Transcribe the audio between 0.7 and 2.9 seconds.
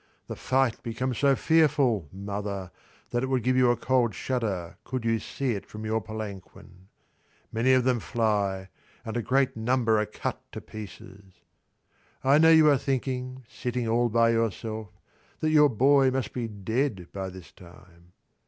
becomes so fearful, mother,